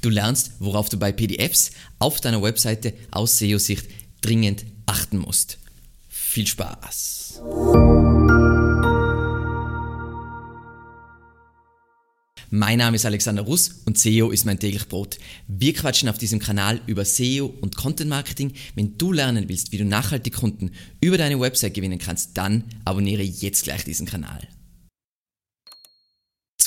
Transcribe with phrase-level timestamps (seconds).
[0.00, 3.86] Du lernst, worauf du bei PDFs auf deiner Webseite aus SEO-Sicht
[4.22, 5.58] dringend achten musst.
[6.08, 7.42] Viel Spaß!
[12.52, 15.18] Mein Name ist Alexander Russ und SEO ist mein täglich Brot.
[15.46, 18.54] Wir quatschen auf diesem Kanal über SEO und Content Marketing.
[18.74, 23.22] Wenn du lernen willst, wie du nachhaltig Kunden über deine Website gewinnen kannst, dann abonniere
[23.22, 24.48] jetzt gleich diesen Kanal.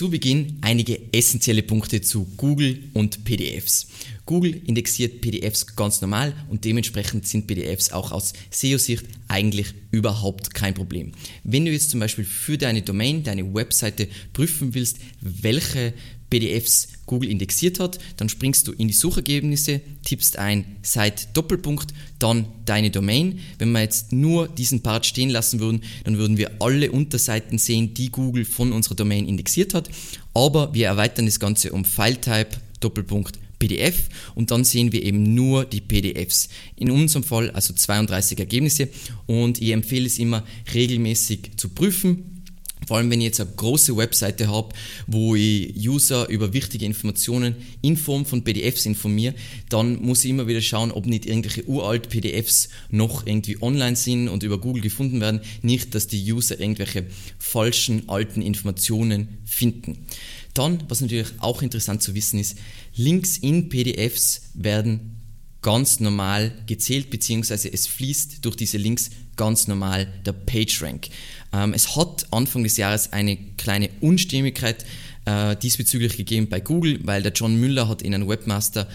[0.03, 3.87] Zu Beginn einige essentielle Punkte zu Google und PDFs.
[4.25, 10.73] Google indexiert PDFs ganz normal und dementsprechend sind PDFs auch aus SEO-Sicht eigentlich überhaupt kein
[10.73, 11.13] Problem.
[11.45, 15.93] Wenn du jetzt zum Beispiel für deine Domain, deine Webseite prüfen willst, welche
[16.33, 22.47] PDFs Google indexiert hat, dann springst du in die Suchergebnisse, tippst ein Site Doppelpunkt, dann
[22.65, 23.39] deine Domain.
[23.59, 27.93] Wenn wir jetzt nur diesen Part stehen lassen würden, dann würden wir alle Unterseiten sehen,
[27.93, 29.89] die Google von unserer Domain indexiert hat.
[30.33, 35.65] Aber wir erweitern das Ganze um File-Type Doppelpunkt PDF und dann sehen wir eben nur
[35.65, 36.49] die PDFs.
[36.75, 38.89] In unserem Fall also 32 Ergebnisse
[39.27, 42.42] und ich empfehle es immer regelmäßig zu prüfen
[42.87, 44.73] vor allem, wenn ich jetzt eine große Webseite habe,
[45.07, 49.35] wo ich User über wichtige Informationen in Form von PDFs informiere,
[49.69, 54.27] dann muss ich immer wieder schauen, ob nicht irgendwelche uralt PDFs noch irgendwie online sind
[54.27, 55.41] und über Google gefunden werden.
[55.61, 57.05] Nicht, dass die User irgendwelche
[57.39, 60.05] falschen alten Informationen finden.
[60.53, 62.57] Dann, was natürlich auch interessant zu wissen ist,
[62.95, 65.19] Links in PDFs werden
[65.63, 71.07] ganz normal gezählt, beziehungsweise es fließt durch diese Links ganz normal der PageRank.
[71.53, 74.85] Ähm, es hat Anfang des Jahres eine kleine Unstimmigkeit
[75.25, 78.87] äh, diesbezüglich gegeben bei Google, weil der John Müller hat in einem Webmaster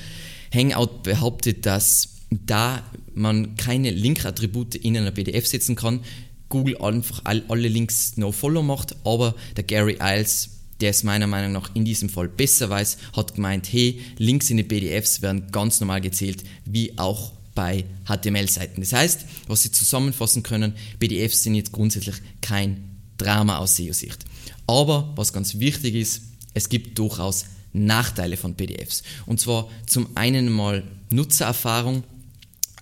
[0.52, 2.82] Hangout behauptet, dass da
[3.14, 6.00] man keine Link-Attribute in einer PDF setzen kann,
[6.48, 10.50] Google einfach all, alle Links no-follow macht, aber der Gary Iles,
[10.80, 14.56] der es meiner Meinung nach in diesem Fall besser weiß, hat gemeint, hey, Links in
[14.56, 18.82] die PDFs werden ganz normal gezählt, wie auch bei HTML-Seiten.
[18.82, 22.84] Das heißt, was Sie zusammenfassen können, PDFs sind jetzt grundsätzlich kein
[23.16, 24.24] Drama aus SEO-Sicht.
[24.68, 26.22] Aber was ganz wichtig ist,
[26.54, 29.02] es gibt durchaus Nachteile von PDFs.
[29.26, 32.04] Und zwar zum einen mal Nutzererfahrung.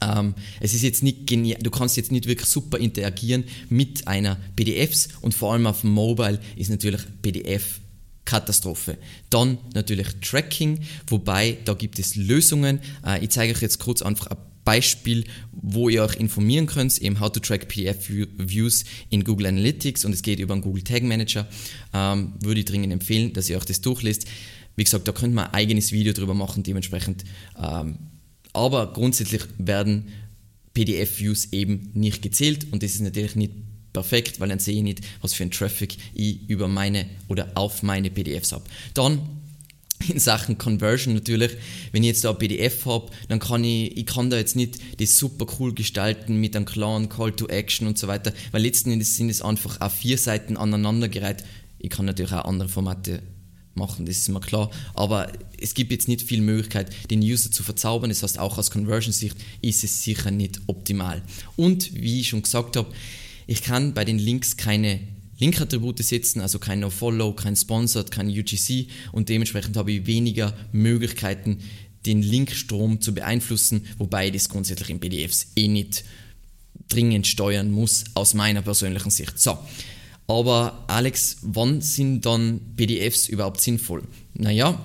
[0.03, 4.37] Ähm, es ist jetzt nicht genial, du kannst jetzt nicht wirklich super interagieren mit einer
[4.57, 7.81] PDFs und vor allem auf dem Mobile ist natürlich PDF
[8.27, 8.99] Katastrophe.
[9.31, 12.81] Dann natürlich Tracking, wobei da gibt es Lösungen.
[13.07, 17.21] Äh, ich zeige euch jetzt kurz einfach ein Beispiel, wo ihr euch informieren könnt, eben
[17.21, 21.05] How to Track PDF Views in Google Analytics und es geht über einen Google Tag
[21.05, 21.47] Manager,
[21.95, 24.27] ähm, würde ich dringend empfehlen, dass ihr euch das durchlest.
[24.75, 27.25] Wie gesagt, da könnt man ein eigenes Video drüber machen, dementsprechend.
[27.57, 27.97] Ähm,
[28.53, 30.09] aber grundsätzlich werden
[30.75, 33.53] PDF-Views eben nicht gezählt und das ist natürlich nicht
[33.93, 37.83] perfekt, weil dann sehe ich nicht, was für ein Traffic ich über meine oder auf
[37.85, 38.65] meine PDFs habe.
[38.95, 39.21] Dann
[40.09, 41.53] in Sachen Conversion natürlich,
[41.93, 44.79] wenn ich jetzt da ein PDF habe, dann kann ich, ich kann da jetzt nicht
[45.01, 48.91] das super cool gestalten mit einem klaren Call to Action und so weiter, weil letzten
[48.91, 51.45] Endes sind es einfach auch vier Seiten aneinandergereiht.
[51.79, 53.23] Ich kann natürlich auch andere Formate
[53.75, 55.31] machen, das ist mir klar, aber
[55.61, 59.37] es gibt jetzt nicht viel Möglichkeit, den User zu verzaubern, das heißt auch aus Conversion-Sicht
[59.61, 61.23] ist es sicher nicht optimal.
[61.57, 62.93] Und wie ich schon gesagt habe,
[63.47, 65.01] ich kann bei den Links keine
[65.39, 71.59] Link-Attribute setzen, also kein No-Follow, kein Sponsored, kein UGC und dementsprechend habe ich weniger Möglichkeiten,
[72.07, 76.05] den Linkstrom zu beeinflussen, wobei ich das grundsätzlich in PDFs eh nicht
[76.89, 79.39] dringend steuern muss, aus meiner persönlichen Sicht.
[79.39, 79.59] So,
[80.29, 84.05] aber Alex, wann sind dann PDFs überhaupt sinnvoll?
[84.35, 84.79] Naja,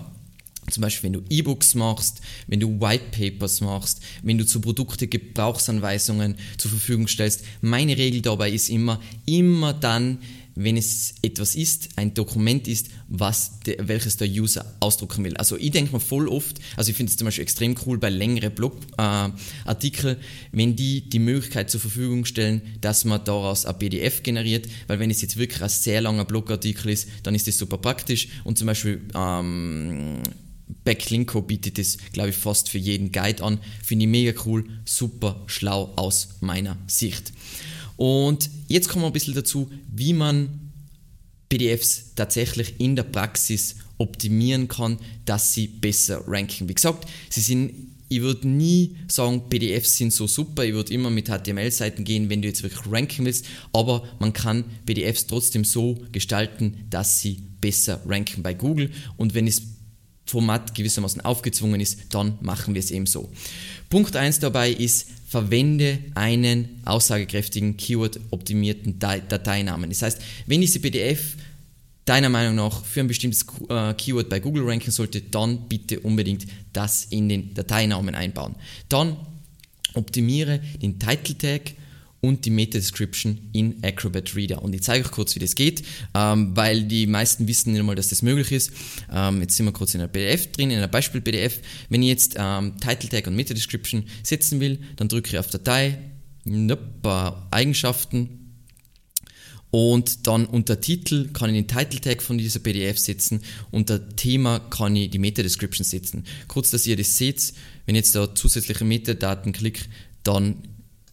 [0.69, 5.07] zum Beispiel, wenn du E-Books machst, wenn du White Papers machst, wenn du zu Produkte
[5.07, 7.43] Gebrauchsanweisungen zur Verfügung stellst.
[7.61, 10.19] Meine Regel dabei ist immer, immer dann,
[10.63, 15.35] wenn es etwas ist, ein Dokument ist, was de, welches der User ausdrucken will.
[15.37, 18.09] Also ich denke mir voll oft, also ich finde es zum Beispiel extrem cool bei
[18.09, 24.23] längeren Blogartikeln, äh, wenn die die Möglichkeit zur Verfügung stellen, dass man daraus ein PDF
[24.23, 27.77] generiert, weil wenn es jetzt wirklich ein sehr langer Blogartikel ist, dann ist das super
[27.77, 30.21] praktisch und zum Beispiel ähm,
[30.83, 33.59] Backlinko bietet es, glaube ich, fast für jeden Guide an.
[33.83, 37.33] Finde ich mega cool, super schlau aus meiner Sicht.
[37.97, 40.71] Und jetzt kommen wir ein bisschen dazu, wie man
[41.49, 46.67] PDFs tatsächlich in der Praxis optimieren kann, dass sie besser ranken.
[46.67, 50.65] Wie gesagt, sie sind ich würde nie sagen, PDFs sind so super.
[50.65, 53.45] Ich würde immer mit HTML-Seiten gehen, wenn du jetzt wirklich ranken willst.
[53.71, 58.91] Aber man kann PDFs trotzdem so gestalten, dass sie besser ranken bei Google.
[59.15, 59.61] Und wenn es
[60.25, 63.29] Format gewissermaßen aufgezwungen ist, dann machen wir es eben so.
[63.89, 69.89] Punkt 1 dabei ist, verwende einen aussagekräftigen, Keyword-optimierten Dateinamen.
[69.89, 71.35] Das heißt, wenn diese PDF
[72.05, 76.45] deiner Meinung nach für ein bestimmtes äh, Keyword bei Google ranken sollte, dann bitte unbedingt
[76.73, 78.55] das in den Dateinamen einbauen.
[78.89, 79.17] Dann
[79.93, 81.73] optimiere den Title Tag
[82.21, 84.61] und die Meta-Description in Acrobat Reader.
[84.61, 85.83] Und ich zeige euch kurz, wie das geht,
[86.13, 88.71] ähm, weil die meisten wissen nicht einmal, dass das möglich ist.
[89.11, 91.59] Ähm, jetzt sind wir kurz in einer PDF drin, in einer Beispiel-PDF.
[91.89, 95.97] Wenn ich jetzt ähm, Title Tag und Meta-Description setzen will, dann drücke ich auf Datei,
[96.45, 98.37] nope, Eigenschaften,
[99.71, 103.39] und dann unter Titel kann ich den Title Tag von dieser PDF setzen.
[103.71, 106.25] Unter Thema kann ich die Meta Description setzen.
[106.49, 107.53] Kurz, dass ihr das seht,
[107.85, 109.85] wenn ich jetzt da zusätzliche Metadaten klicke,
[110.23, 110.57] dann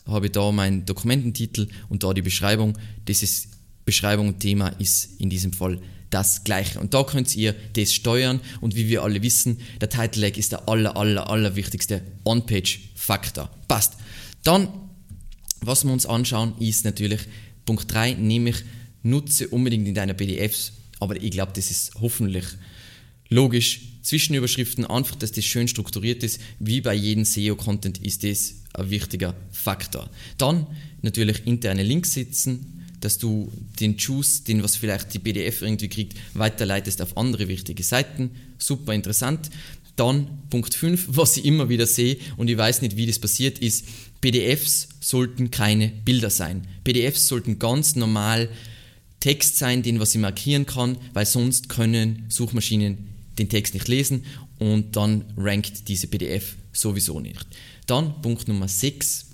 [0.09, 2.77] habe ich da meinen Dokumententitel und da die Beschreibung.
[3.05, 3.49] Das ist
[3.85, 6.81] Beschreibung und Thema ist in diesem Fall das gleiche.
[6.81, 10.53] Und da könnt ihr das steuern und wie wir alle wissen, der Title Lag ist
[10.53, 13.51] der aller, aller, aller wichtigste On-Page-Faktor.
[13.69, 13.95] Passt.
[14.43, 14.69] Dann,
[15.61, 17.21] was wir uns anschauen, ist natürlich
[17.67, 18.65] Punkt 3, nämlich
[19.03, 22.45] nutze unbedingt in deiner PDFs, aber ich glaube, das ist hoffentlich
[23.29, 23.81] logisch.
[24.09, 26.41] Zwischenüberschriften, einfach, dass das schön strukturiert ist.
[26.59, 30.09] Wie bei jedem SEO-Content ist das ein wichtiger Faktor.
[30.39, 30.67] Dann
[31.03, 36.17] natürlich interne Links setzen, dass du den Juice, den was vielleicht die PDF irgendwie kriegt,
[36.33, 38.31] weiterleitest auf andere wichtige Seiten.
[38.57, 39.51] Super interessant.
[39.97, 43.59] Dann Punkt 5, was ich immer wieder sehe und ich weiß nicht, wie das passiert
[43.59, 43.85] ist,
[44.23, 46.67] PDFs sollten keine Bilder sein.
[46.83, 48.49] PDFs sollten ganz normal
[49.21, 53.08] Text sein, den was ich markieren kann, weil sonst können Suchmaschinen
[53.38, 54.25] den Text nicht lesen
[54.58, 57.46] und dann rankt diese PDF sowieso nicht.
[57.87, 59.26] Dann Punkt Nummer 6.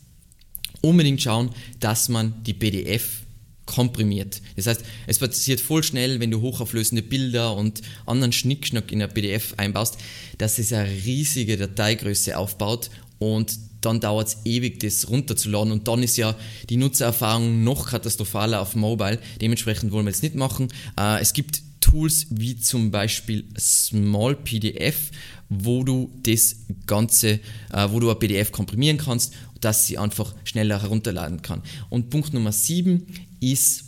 [0.81, 3.23] Unbedingt schauen, dass man die PDF
[3.67, 4.43] komprimiert.
[4.57, 9.09] Das heißt, es passiert voll schnell, wenn du hochauflösende Bilder und anderen Schnickschnack in der
[9.09, 9.97] PDF einbaust,
[10.39, 16.03] dass es eine riesige Dateigröße aufbaut und dann dauert es ewig, das runterzuladen und dann
[16.03, 16.37] ist ja
[16.71, 19.19] die Nutzererfahrung noch katastrophaler auf Mobile.
[19.41, 20.69] Dementsprechend wollen wir es nicht machen.
[20.99, 21.63] Äh, es gibt
[21.95, 25.13] Tools wie zum Beispiel Small PDF,
[25.49, 26.57] wo du das
[26.87, 27.39] Ganze,
[27.73, 31.63] äh, wo du ein PDF komprimieren kannst, dass sie einfach schneller herunterladen kann.
[31.91, 33.07] Und Punkt Nummer 7
[33.39, 33.85] ist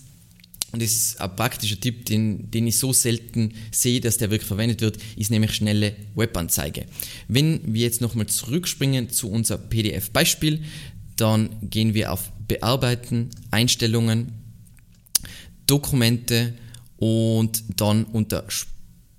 [0.73, 4.47] und das ist ein praktischer Tipp, den, den ich so selten sehe, dass der wirklich
[4.47, 6.87] verwendet wird, ist nämlich schnelle Webanzeige.
[7.29, 10.62] Wenn wir jetzt nochmal zurückspringen zu unser PDF-Beispiel,
[11.17, 14.32] dann gehen wir auf Bearbeiten, Einstellungen,
[15.67, 16.55] Dokumente
[16.98, 18.44] und dann unter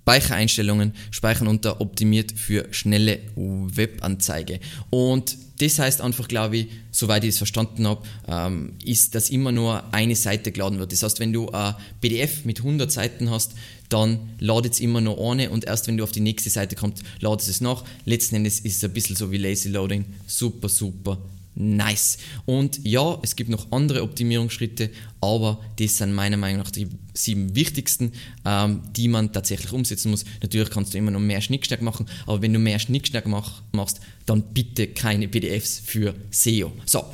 [0.08, 4.58] Speichereinstellungen speichern unter optimiert für schnelle Webanzeige.
[4.88, 9.52] Und das heißt einfach, glaube ich, soweit ich es verstanden habe, ähm, ist, dass immer
[9.52, 10.92] nur eine Seite geladen wird.
[10.92, 13.52] Das heißt, wenn du ein PDF mit 100 Seiten hast,
[13.88, 17.02] dann ladet es immer nur eine und erst wenn du auf die nächste Seite kommst,
[17.20, 17.84] ladet es nach.
[18.04, 20.04] Letzten Endes ist es ein bisschen so wie Lazy Loading.
[20.26, 21.18] Super, super
[21.54, 22.18] nice.
[22.46, 24.90] Und ja, es gibt noch andere Optimierungsschritte,
[25.20, 28.12] aber das sind meiner Meinung nach die sieben wichtigsten,
[28.44, 30.24] ähm, die man tatsächlich umsetzen muss.
[30.42, 34.00] Natürlich kannst du immer noch mehr Schnickschnack machen, aber wenn du mehr Schnickschnack mach, machst,
[34.26, 36.72] dann bitte keine PDFs für SEO.
[36.86, 37.04] So,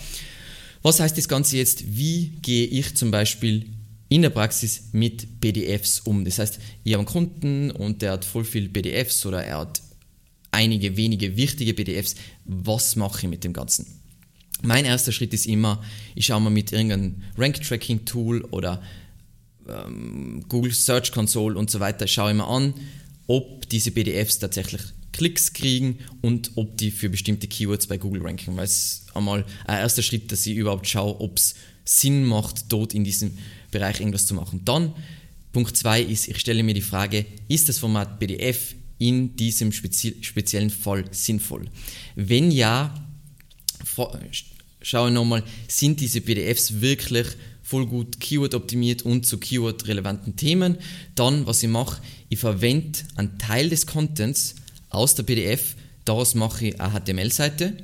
[0.83, 1.97] was heißt das Ganze jetzt?
[1.97, 3.71] Wie gehe ich zum Beispiel
[4.11, 6.25] in der Praxis mit PDFs um?
[6.27, 9.81] Das heißt, ich habe einen Kunden und der hat voll viel PDFs oder er hat
[10.51, 12.17] einige wenige wichtige PDFs.
[12.45, 13.87] Was mache ich mit dem Ganzen?
[14.63, 15.83] Mein erster Schritt ist immer,
[16.15, 18.83] ich schaue mal mit irgendeinem Rank-Tracking-Tool oder
[19.69, 22.75] ähm, Google Search Console und so weiter, schaue ich mir an,
[23.27, 28.57] ob diese PDFs tatsächlich Klicks kriegen und ob die für bestimmte Keywords bei Google ranken.
[28.57, 32.95] Weil es einmal ein erster Schritt, dass ich überhaupt schaue, ob es Sinn macht, dort
[32.95, 33.37] in diesem
[33.71, 34.63] Bereich irgendwas zu machen.
[34.65, 34.93] Dann
[35.53, 40.17] Punkt 2 ist, ich stelle mir die Frage, ist das Format PDF in diesem spezi
[40.21, 41.67] speziellen Fall sinnvoll?
[42.17, 43.04] Wenn ja,
[44.83, 47.27] schaue nochmal, sind diese PDFs wirklich
[47.63, 50.77] voll gut Keyword optimiert und zu Keyword relevanten Themen.
[51.15, 54.57] Dann, was ich mache, ich verwende einen Teil des Contents
[54.91, 55.75] aus der PDF,
[56.05, 57.77] daraus mache ich eine HTML-Seite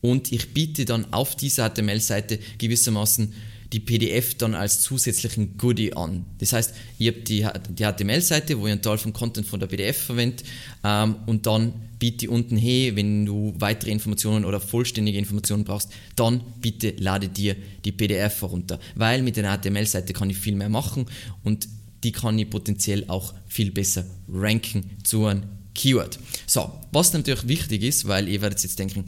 [0.00, 3.32] und ich biete dann auf dieser HTML-Seite gewissermaßen
[3.72, 6.26] die PDF dann als zusätzlichen Goodie an.
[6.38, 9.66] Das heißt, ich habe die, die HTML-Seite, wo ich einen Teil vom Content von der
[9.66, 10.44] PDF verwende
[10.84, 15.90] ähm, und dann biete ich unten, hey, wenn du weitere Informationen oder vollständige Informationen brauchst,
[16.16, 20.68] dann bitte lade dir die PDF herunter, weil mit der HTML-Seite kann ich viel mehr
[20.68, 21.06] machen
[21.42, 21.68] und
[22.04, 26.18] die kann ich potenziell auch viel besser ranken zu einem Keyword.
[26.46, 29.04] So, was natürlich wichtig ist, weil ihr werdet jetzt denken,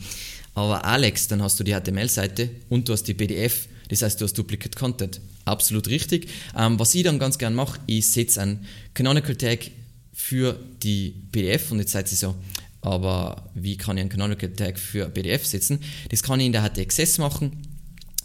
[0.55, 4.25] aber Alex, dann hast du die HTML-Seite und du hast die PDF das heißt, du
[4.25, 5.21] hast Duplicate Content.
[5.45, 6.29] Absolut richtig.
[6.57, 9.71] Ähm, was ich dann ganz gerne mache, ich setze einen Canonical Tag
[10.13, 12.35] für die PDF und jetzt seid ihr so,
[12.81, 15.81] aber wie kann ich einen Canonical Tag für PDF setzen?
[16.11, 17.63] Das kann ich in der HTXS machen.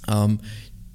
[0.08, 0.40] Ähm,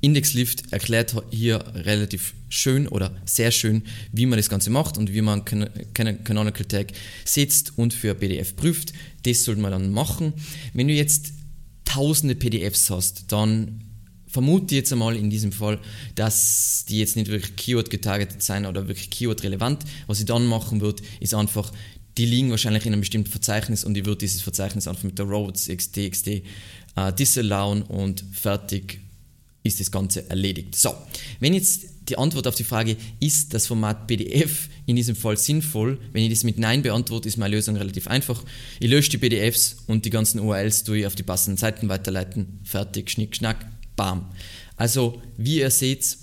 [0.01, 5.23] Indexlift erklärt hier relativ schön oder sehr schön, wie man das Ganze macht und wie
[5.23, 6.93] man Canonical Tag
[7.25, 8.93] setzt und für PDF prüft.
[9.25, 10.35] Das sollte man dann machen.
[10.75, 11.33] Wenn du jetzt
[11.87, 13.81] tausende PDFs hast, dann
[14.35, 15.79] vermute jetzt einmal in diesem Fall,
[16.17, 19.85] dass die jetzt nicht wirklich Keyword getargetet sein oder wirklich Keyword relevant.
[20.09, 21.73] Was ich dann machen würde, ist einfach,
[22.19, 25.27] die liegen wahrscheinlich in einem bestimmten Verzeichnis und ich würde dieses Verzeichnis einfach mit der
[25.27, 29.01] Roads äh, disallowen und fertig
[29.63, 30.77] ist das Ganze erledigt.
[30.77, 30.95] So,
[31.39, 35.99] wenn jetzt die Antwort auf die Frage, ist das Format PDF in diesem Fall sinnvoll?
[36.13, 38.45] Wenn ich das mit Nein beantworte, ist meine Lösung relativ einfach.
[38.81, 42.59] Ich lösche die PDFs und die ganzen URLs tue ich auf die passenden Seiten weiterleiten.
[42.65, 43.65] Fertig, schnick, schnack,
[43.97, 44.31] bam.
[44.77, 46.17] Also, wie ihr seht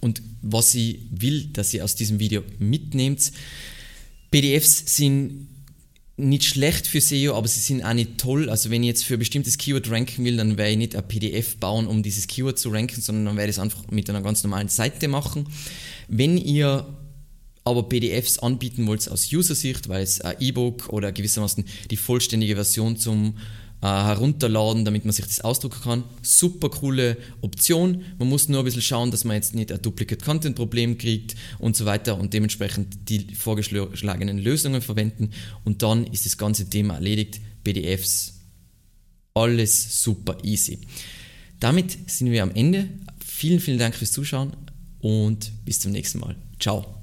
[0.00, 3.32] und was ich will, dass ihr aus diesem Video mitnehmt,
[4.30, 5.48] PDFs sind
[6.16, 8.50] nicht schlecht für SEO, aber sie sind auch nicht toll.
[8.50, 11.06] Also wenn ich jetzt für ein bestimmtes Keyword ranken will, dann werde ich nicht ein
[11.06, 14.22] PDF bauen, um dieses Keyword zu ranken, sondern dann werde ich es einfach mit einer
[14.22, 15.46] ganz normalen Seite machen.
[16.08, 16.86] Wenn ihr
[17.64, 22.96] aber PDFs anbieten wollt aus User-Sicht, weil es ein E-Book oder gewissermaßen die vollständige Version
[22.96, 23.36] zum
[23.82, 26.04] äh, herunterladen, damit man sich das ausdrucken kann.
[26.22, 28.02] Super coole Option.
[28.18, 31.34] Man muss nur ein bisschen schauen, dass man jetzt nicht ein Duplicate Content Problem kriegt
[31.58, 35.30] und so weiter und dementsprechend die vorgeschlagenen Lösungen verwenden
[35.64, 37.40] und dann ist das ganze Thema erledigt.
[37.64, 38.34] PDFs,
[39.34, 40.78] alles super easy.
[41.58, 42.88] Damit sind wir am Ende.
[43.24, 44.52] Vielen, vielen Dank fürs Zuschauen
[45.00, 46.36] und bis zum nächsten Mal.
[46.58, 46.99] Ciao.